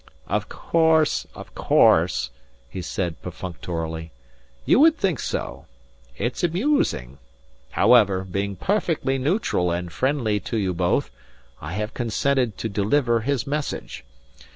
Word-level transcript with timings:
"Of 0.25 0.49
course! 0.49 1.27
Of 1.35 1.53
course!" 1.53 2.31
he 2.67 2.81
said 2.81 3.21
perfunctorily. 3.21 4.11
"You 4.65 4.79
would 4.79 4.97
think 4.97 5.19
so. 5.19 5.65
It's 6.17 6.43
amusing. 6.43 7.19
However, 7.73 8.23
being 8.23 8.55
perfectly 8.55 9.19
neutral 9.19 9.69
and 9.69 9.91
friendly 9.93 10.39
to 10.39 10.57
you 10.57 10.73
both, 10.73 11.11
I 11.61 11.73
have 11.73 11.93
consented 11.93 12.57
to 12.57 12.67
deliver 12.67 13.19
his 13.19 13.45
message. 13.45 14.03